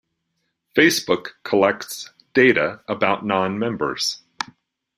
[0.75, 4.23] Facebook collects data about non-members.